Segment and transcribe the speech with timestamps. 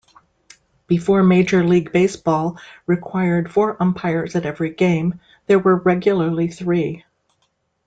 [0.87, 2.57] Before Major League Baseball
[2.87, 7.05] required four umpires at every game, there were regularly three.